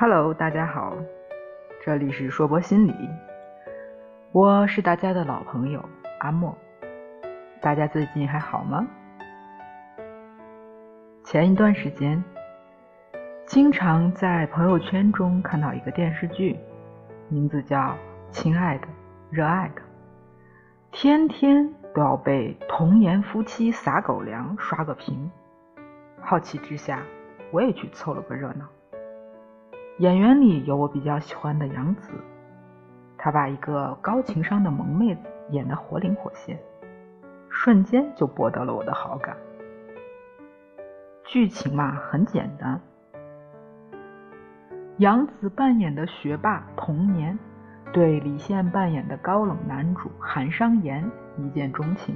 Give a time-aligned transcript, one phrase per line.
[0.00, 0.96] Hello，大家好，
[1.84, 2.94] 这里是说博心理，
[4.32, 5.86] 我是大家的老朋友
[6.20, 6.56] 阿莫。
[7.60, 8.86] 大家最近还好吗？
[11.22, 12.24] 前一段时间，
[13.44, 16.58] 经常在朋友圈中看到一个电视剧，
[17.28, 17.78] 名字叫
[18.30, 18.88] 《亲爱的，
[19.28, 19.82] 热爱的》，
[20.92, 25.30] 天天都要被童颜夫妻撒狗粮刷个屏。
[26.22, 27.02] 好奇之下，
[27.50, 28.64] 我也去凑了个热闹。
[30.00, 32.14] 演员里有我比较喜欢的杨紫，
[33.18, 36.58] 她把一个高情商的萌妹子演得活灵活现，
[37.50, 39.36] 瞬间就博得了我的好感。
[41.22, 42.80] 剧情嘛很简单，
[44.96, 47.38] 杨紫扮演的学霸童年
[47.92, 51.04] 对李现扮演的高冷男主韩商言
[51.36, 52.14] 一见钟情，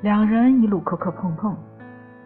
[0.00, 1.56] 两人一路磕磕碰碰，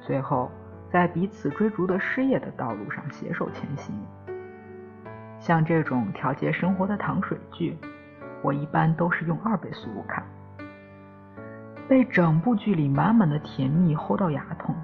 [0.00, 0.50] 最后
[0.90, 3.94] 在彼此追逐的事业的道路上携手前行。
[5.46, 7.78] 像这种调节生活的糖水剧，
[8.42, 10.26] 我一般都是用二倍速看，
[11.88, 14.74] 被整部剧里满满的甜蜜齁到牙痛。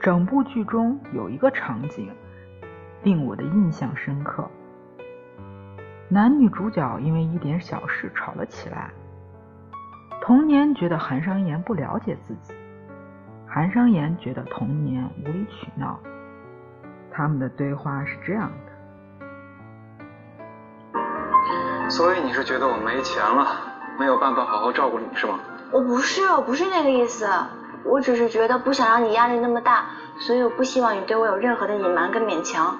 [0.00, 2.10] 整部剧中有一个场景
[3.02, 4.48] 令我的印象深刻，
[6.08, 8.90] 男女主角因为一点小事吵了起来。
[10.22, 12.54] 童年觉得韩商言不了解自己，
[13.46, 16.00] 韩商言觉得童年无理取闹。
[17.12, 18.50] 他们的对话是这样
[20.92, 23.46] 的，所以你是觉得我没钱了，
[23.98, 25.38] 没有办法好好照顾你是吗？
[25.72, 27.28] 我不是，我不是那个意思，
[27.84, 29.86] 我只是觉得不想让你压力那么大，
[30.18, 32.78] 所以我不希望你对我有任何的隐瞒跟勉强。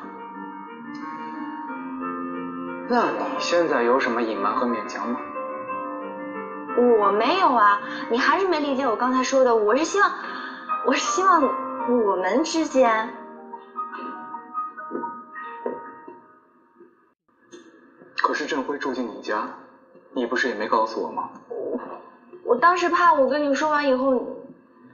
[2.88, 5.20] 那你现在有什么隐瞒和勉强吗？
[6.76, 10.10] 我没有啊，你还是没理解我刚才说的，我是希望，
[10.86, 11.42] 我是希望
[12.04, 13.08] 我们之间。
[18.30, 19.48] 可是郑辉住进你家，
[20.12, 21.30] 你不是也没告诉我吗？
[21.48, 21.80] 我
[22.44, 24.24] 我当时怕我跟你说完以后，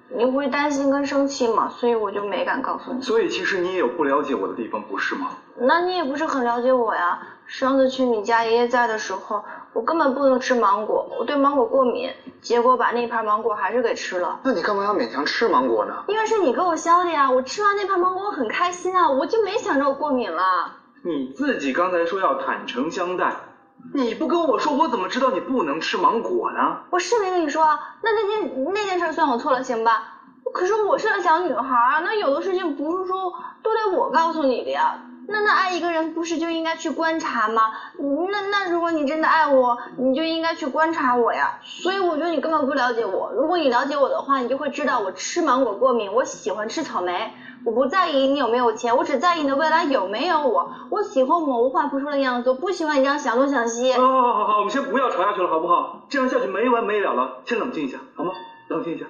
[0.08, 3.02] 你会担心跟生气嘛，所以我就没敢告诉你。
[3.02, 5.32] 所以其实你也有不了解我的地方，不是吗？
[5.58, 7.18] 那你也不是很了解我呀。
[7.44, 12.10] 上次去你家爷爷在的时候，我根本不能吃芒果，我对芒果过敏，
[12.40, 14.40] 结果把那盘芒果还是给吃了。
[14.44, 16.04] 那你干嘛要勉强吃芒果呢？
[16.08, 20.72] 因为是你给我削的呀，我吃完那盘芒果我很开心啊，我就没想着我过敏了。
[21.06, 23.36] 你自己刚才说要坦诚相待，
[23.94, 26.78] 你不跟我说，我怎么知道你不能吃芒果呢？
[26.90, 27.64] 我是没跟你说，
[28.02, 30.15] 那那件那件事算我错了，行吧？
[30.52, 34.98] 可是我是个小女孩啊，那有的事情不是说都得我告诉你的呀。
[35.28, 37.72] 那那爱一个人不是就应该去观察吗？
[37.98, 41.58] 那那如果你真的爱我，你就应该去观察我呀。
[41.64, 43.32] 所以我觉得你根本不了解我。
[43.34, 47.32] 如果你了解我的话，你就会知道我吃芒果过敏，我喜欢吃草莓。
[47.64, 50.70] 我不在意你有没有钱，我只在意你的未来有没有我。
[50.90, 53.92] 我喜欢我无话不说的样子，我不喜欢你这样想东想西。
[53.94, 56.06] 好好好好，我们先不要吵下去了，好不好？
[56.08, 58.30] 这样下去没完没了了，先冷静一下，好吗？
[58.68, 59.06] 冷静一下。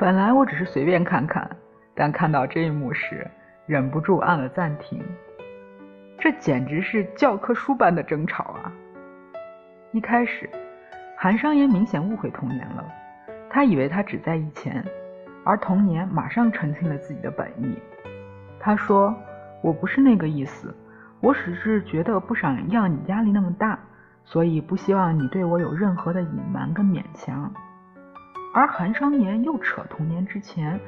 [0.00, 1.46] 本来我只是随便看看，
[1.94, 3.30] 但看到这一幕时，
[3.66, 4.98] 忍不住按了暂停。
[6.18, 8.72] 这简直是教科书般的争吵啊！
[9.92, 10.48] 一开始，
[11.18, 12.82] 韩商言明显误会童年了。
[13.50, 14.82] 他以为他只在意钱，
[15.44, 17.78] 而童年马上澄清了自己的本意。
[18.58, 19.14] 他说
[19.60, 20.74] ：“我不是那个意思，
[21.20, 23.78] 我只是觉得不想让你压力那么大，
[24.24, 27.52] 所以不希望你对我有任何的隐瞒跟勉强。”
[28.52, 30.80] 而韩商言又扯童年之前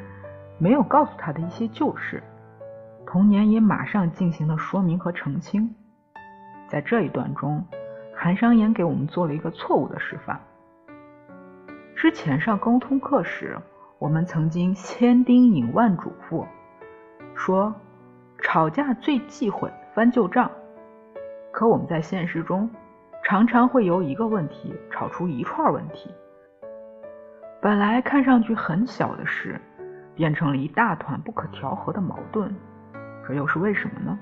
[0.59, 2.23] 没有告诉他的一些旧事，
[3.07, 5.73] 童年也马上进行了说明和澄清。
[6.69, 7.65] 在这一段中，
[8.17, 10.41] 韩商言给我们做了一个错误的示范。
[11.95, 13.57] 之前上沟通课时，
[13.99, 16.45] 我们曾经千叮咛万嘱咐，
[17.35, 17.73] 说
[18.43, 20.51] 吵架最忌讳翻旧账。
[21.53, 22.69] 可我们在现实中，
[23.23, 26.11] 常常会由一个问题吵出一串问题。
[27.63, 29.61] 本来看上去很小的事，
[30.17, 32.53] 变成了一大团不可调和的矛盾。
[33.25, 34.19] 这又是为什么呢？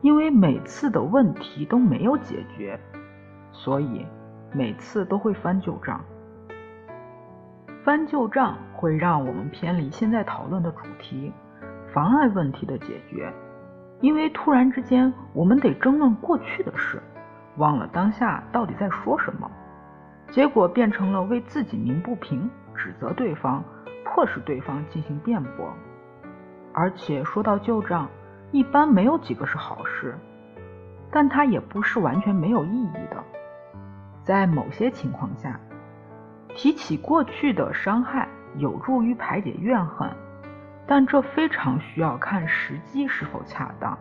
[0.00, 2.80] 因为每次的问题都没有解决，
[3.52, 4.06] 所以
[4.54, 6.00] 每次都会翻旧账。
[7.84, 11.30] 翻旧账会让我们偏离现在讨论的主题，
[11.92, 13.30] 妨碍问题的解决。
[14.00, 17.02] 因为突然之间，我们得争论过去的事，
[17.58, 19.50] 忘了当下到底在说什么，
[20.30, 23.62] 结果变成了为自己鸣不平，指责对方，
[24.04, 25.72] 迫使对方进行辩驳。
[26.72, 28.08] 而且说到旧账，
[28.52, 30.16] 一般没有几个是好事，
[31.10, 33.22] 但它也不是完全没有意义的。
[34.22, 35.58] 在某些情况下。
[36.54, 38.26] 提起过去的伤害，
[38.56, 40.10] 有助于排解怨恨，
[40.88, 43.96] 但这非常需要看时机是否恰当，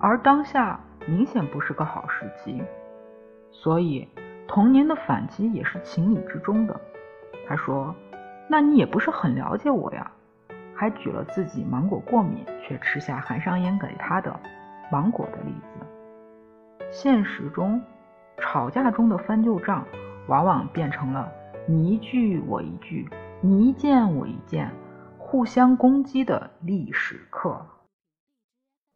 [0.00, 2.62] 而当下明显不是个好时机，
[3.50, 4.08] 所以
[4.52, 6.80] 童年的反击也是情理之中的。
[7.46, 7.94] 他说
[8.50, 10.10] ：“那你也不是很了解我呀。”
[10.74, 14.34] 还举了自己芒果过敏却吃下韩商言给他的
[14.90, 16.88] 芒果的例子。
[16.90, 17.80] 现实中，
[18.38, 19.86] 吵架中的翻旧账
[20.26, 21.30] 往往变成了
[21.68, 23.08] 你一句我一句，
[23.40, 24.72] 你一件我一件，
[25.16, 27.64] 互相攻击的历史课。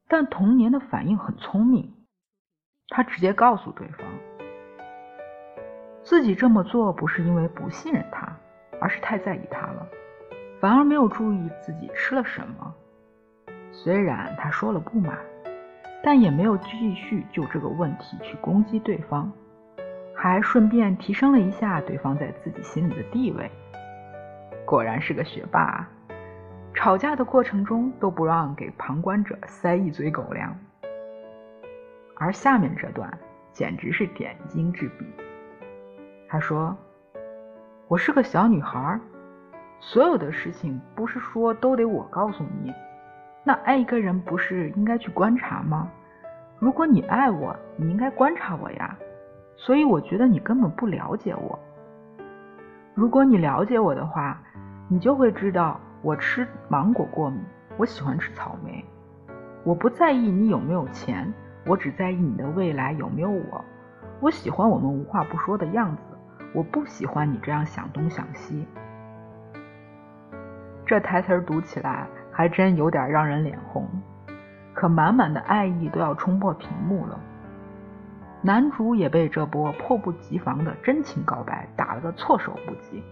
[0.09, 1.95] 但童年的反应很聪明，
[2.89, 4.05] 他直接告诉对方，
[6.05, 8.29] 自己这么做不是因为不信任他，
[8.79, 9.87] 而是太在意他了。
[10.61, 12.75] 反而没有注意自己吃了什么。
[13.73, 15.19] 虽然他说了不满，
[16.03, 19.33] 但也没有继续就这个问题去攻击对方，
[20.15, 23.51] 还顺便提升了一下对方在自己心里的地位。
[24.67, 25.89] 果然是个学霸，
[26.75, 30.55] 吵架的过程中都不让给旁观者塞一嘴狗粮。
[32.17, 33.11] 而下面这段
[33.53, 35.05] 简直是点睛之笔。
[36.35, 36.77] 他说
[37.87, 38.99] ：“我是个小女孩。”
[39.79, 42.75] 所有的事情不是说都得我告诉你，
[43.45, 45.89] 那爱一个人不是应该去观察吗？
[46.59, 48.99] 如果你爱我，你应该观察我呀。
[49.55, 51.57] 所以我觉得你根本不了解我。
[52.95, 54.43] 如果你了解我的话，
[54.89, 57.41] 你就会知道我吃芒果过敏，
[57.77, 58.85] 我喜欢吃草莓。
[59.63, 61.33] 我不在意你有没有钱，
[61.65, 63.65] 我只在意你的未来有没有我。
[64.21, 66.03] 我喜欢我们无话不说的样子，
[66.55, 68.67] 我不喜欢你这样想东想西。
[70.87, 73.89] 这台词读起来还真有点让人脸红，
[74.73, 77.19] 可满满的爱意都要冲破屏幕了。
[78.41, 83.03] 男主也被这波迫不及防的真情告白打了个措手不及，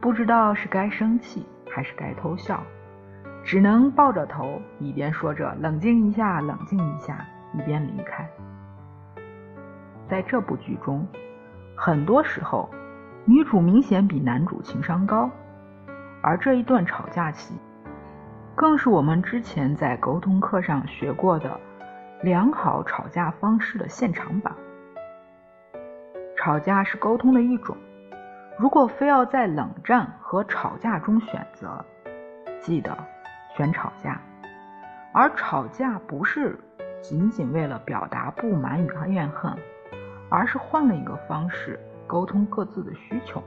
[0.00, 2.62] 不知道是该生气还是该偷笑，
[3.44, 8.26] 只能抱着头，一边说着“冷静一下，冷静一下”，一边离开。
[10.08, 11.04] 在这部剧中，
[11.80, 12.68] 很多时候
[13.24, 15.30] 女主明显比男主情商高。
[16.20, 17.54] 而这一段吵架期，
[18.56, 21.58] 更是我们之前在沟通课上学过的
[22.20, 24.52] 良好吵架方式的现场版。
[26.36, 27.76] 吵架是沟通的一种，
[28.58, 31.84] 如果非要在冷战和吵架中选择，
[32.58, 32.98] 记得
[33.56, 34.20] 选吵架。
[35.14, 36.58] 而吵架不是
[37.00, 39.56] 仅仅为了表达不满与怨恨，
[40.28, 43.42] 而是换了一个方式沟通各自的需求。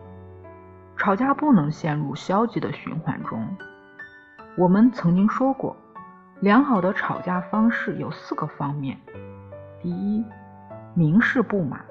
[0.98, 3.48] 吵架不能陷入消极的循环中。
[4.58, 5.76] 我们曾经说过，
[6.42, 8.98] 良好的吵架方式有四个方面：
[9.82, 10.24] 第一，
[10.94, 11.84] 明示不满。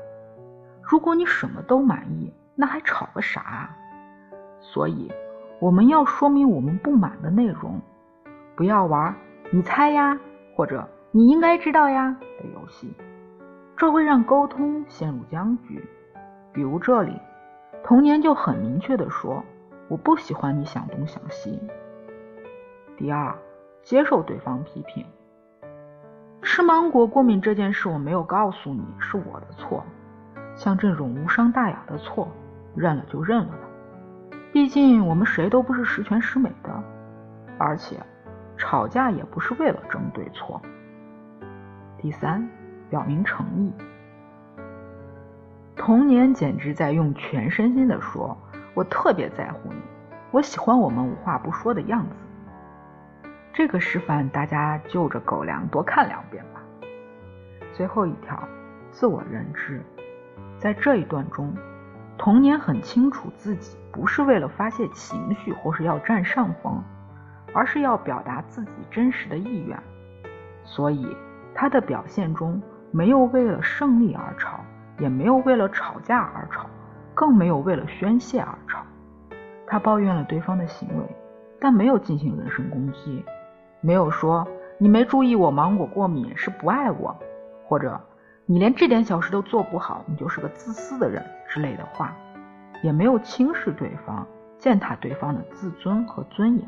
[0.82, 3.70] 如果你什么都满意，那还吵个啥？
[4.60, 5.10] 所以，
[5.58, 7.80] 我们要说明我们不满的内容，
[8.54, 9.14] 不要玩
[9.50, 10.18] “你猜呀”
[10.54, 12.94] 或者“你应该知道呀”的游戏，
[13.80, 15.82] 这会让沟通陷入僵局。
[16.52, 17.18] 比如这里。
[17.82, 19.42] 童年就很明确的说
[19.88, 21.58] ：“我不喜欢你想东想西。”
[22.94, 23.34] 第二，
[23.80, 25.06] 接受对方批评。
[26.42, 29.82] 吃芒果过敏这件事我没有告诉你是我的错，
[30.54, 32.28] 像这种无伤大雅的错，
[32.76, 34.36] 认了就认了吧。
[34.52, 36.82] 毕竟我们谁都不是十全十美的，
[37.58, 37.96] 而且
[38.58, 40.60] 吵架也不是为了争对错。
[41.96, 42.46] 第三，
[42.90, 43.72] 表明诚意。
[45.76, 48.36] 童年简直在用全身心的说
[48.74, 49.80] ：“我特别在乎你，
[50.30, 52.16] 我喜欢我们无话不说的样子。”
[53.54, 56.60] 这个示范大家就着狗粮多看两遍吧。
[57.72, 58.46] 最后一条，
[58.90, 59.82] 自我认知，
[60.58, 61.54] 在这一段中，
[62.18, 66.82] 童年很清楚自己不是为了发泄情绪或是要占上风，
[67.54, 69.78] 而是要表达自己真实的意愿，
[70.62, 71.16] 所以
[71.54, 74.60] 他的表现中没有为了胜利而吵。
[74.98, 76.68] 也没有为了吵架而吵，
[77.14, 78.82] 更没有为了宣泄而吵。
[79.66, 81.04] 他抱怨了对方的行为，
[81.58, 83.24] 但没有进行人身攻击，
[83.80, 87.18] 没有说你没注意我芒果过敏是不爱我，
[87.64, 87.98] 或者
[88.44, 92.14] 你连这点小事都做不好，你就是个自私的人之类的话，
[92.82, 94.26] 也没有轻视对方，
[94.58, 96.66] 践踏对方的自尊和尊严。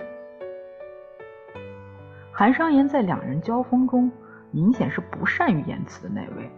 [2.33, 4.11] 韩商言在两人交锋中，
[4.53, 6.51] 明显是不善于言辞的那位。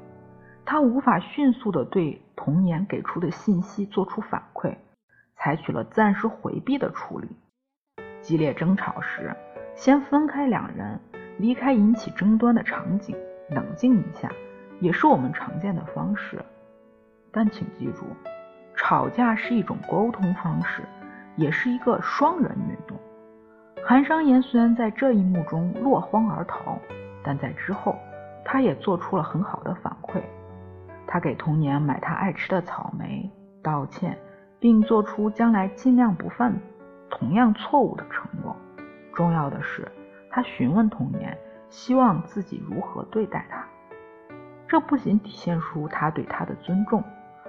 [0.67, 4.75] 他无法迅速的对童年给出的信息做出反馈，
[5.37, 7.29] 采取了暂时回避的处理。
[8.21, 9.35] 激烈争吵时，
[9.75, 10.99] 先分开两人，
[11.39, 13.15] 离开引起争端的场景，
[13.51, 14.31] 冷静一下，
[14.81, 16.43] 也是我们常见的方式。
[17.31, 18.07] 但请记住，
[18.75, 20.83] 吵架是一种沟通方式，
[21.37, 22.97] 也是一个双人运动。
[23.85, 26.79] 韩商言虽然在这一幕中落荒而逃，
[27.25, 27.97] 但在之后，
[28.45, 30.21] 他也做出了很好的反馈。
[31.07, 33.31] 他给童年买他爱吃的草莓，
[33.63, 34.19] 道歉，
[34.61, 36.55] 并做出将来尽量不犯
[37.09, 38.55] 同样错误的承诺。
[39.15, 39.91] 重要的是，
[40.31, 41.37] 他询问童年，
[41.71, 43.65] 希望自己如何对待他。
[44.67, 47.03] 这不仅体现出他对他的尊重，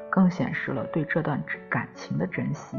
[0.09, 2.77] 更显示了对这段感情的珍惜。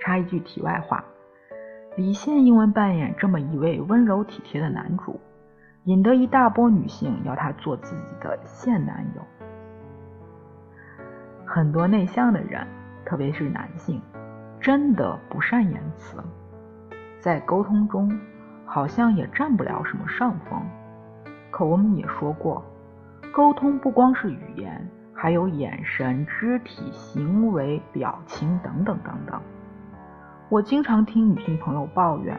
[0.00, 1.04] 插一句题外话，
[1.98, 5.18] 李现因为扮演这么一位温柔体贴的男主，
[5.82, 9.22] 引得一大波女性要他做自己的现男友。
[11.44, 12.64] 很多内向的人，
[13.04, 14.00] 特别是男性，
[14.60, 16.22] 真的不善言辞，
[17.18, 18.16] 在沟通中
[18.64, 20.62] 好像也占不了什么上风。
[21.50, 22.62] 可我们也说过，
[23.32, 29.42] 沟通不光是语言，还有眼神、肢体、行为、表情等等等等。
[30.50, 32.34] 我经常听女性朋友抱怨，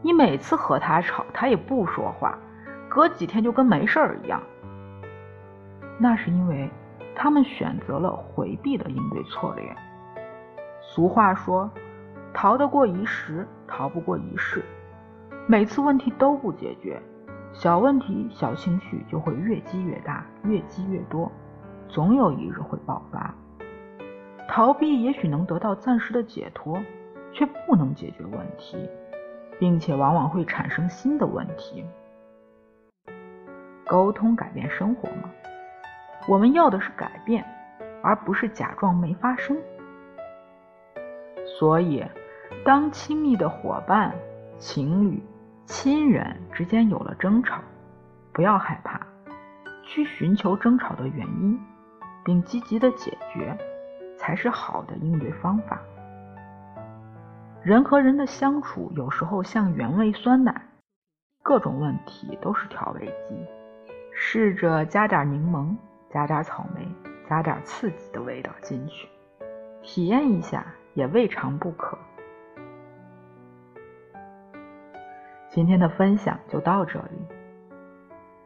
[0.00, 2.38] 你每次和他吵，他也不说话，
[2.88, 4.40] 隔几天就跟没事儿一样。
[5.98, 6.70] 那是因为
[7.14, 9.76] 他们选择了回避的应对策略。
[10.80, 11.70] 俗话说，
[12.32, 14.64] 逃得过一时，逃不过一世。
[15.46, 16.98] 每次问题都不解决，
[17.52, 21.30] 小问题、小情绪就会越积越大，越积越多，
[21.88, 23.34] 总有一日会爆发。
[24.48, 26.80] 逃避也许能得到暂时的解脱。
[27.32, 28.88] 却不能解决问题，
[29.58, 31.84] 并且往往会产生新的问题。
[33.86, 35.30] 沟通改变生活吗？
[36.26, 37.44] 我们要的是改变，
[38.02, 39.56] 而不是假装没发生。
[41.58, 42.04] 所以，
[42.64, 44.14] 当亲密的伙伴、
[44.58, 45.22] 情侣、
[45.64, 47.62] 亲人之间有了争吵，
[48.32, 49.00] 不要害怕，
[49.84, 51.58] 去寻求争吵的原因，
[52.24, 53.56] 并积极的解决，
[54.18, 55.80] 才是好的应对方法。
[57.62, 60.62] 人和人的相处有时候像原味酸奶，
[61.42, 63.46] 各种问题都是调味剂。
[64.14, 65.76] 试着加点柠檬，
[66.08, 66.86] 加点草莓，
[67.28, 69.08] 加点刺激的味道进去，
[69.82, 71.98] 体验一下也未尝不可。
[75.48, 77.26] 今天的分享就到这里。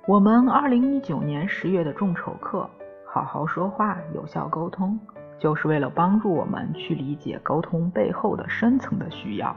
[0.06, 2.68] 我们二零一九年十月的众筹课，
[3.06, 4.98] 好好说话，有效沟通。
[5.42, 9.56] 就是为了帮助我们去理解沟通背后的深层的需要，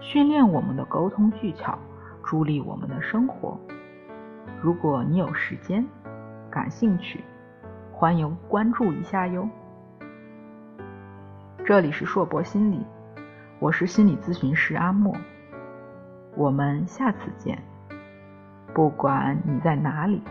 [0.00, 1.76] 训练我们的沟通技巧，
[2.22, 3.58] 助力我们的生活。
[4.62, 5.84] 如果你有时间、
[6.48, 7.24] 感兴趣，
[7.92, 9.48] 欢迎关注一下哟。
[11.64, 12.86] 这里是硕博心理，
[13.58, 15.12] 我是心理咨询师阿莫，
[16.36, 17.60] 我们下次见。
[18.72, 20.22] 不管你在哪里，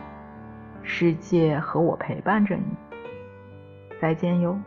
[0.84, 2.64] 世界和我陪伴着你。
[4.00, 4.58] 再见哟。